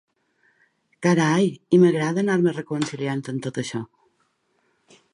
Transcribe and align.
Carai, 1.07 1.51
i 1.77 1.81
m’agrada 1.85 2.21
anar-me 2.23 2.57
reconciliant 2.57 3.25
amb 3.35 3.47
tot 3.49 3.63
això. 3.65 3.87